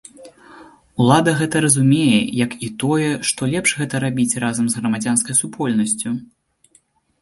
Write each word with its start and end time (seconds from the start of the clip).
Улада 1.03 1.31
гэта 1.41 1.61
разумее, 1.65 2.21
як 2.45 2.51
і 2.69 2.71
тое, 2.85 3.11
што 3.31 3.41
лепш 3.55 3.69
гэта 3.83 3.95
рабіць 4.09 4.37
разам 4.49 4.65
з 4.75 4.83
грамадзянскай 4.83 5.41
супольнасцю. 5.45 6.09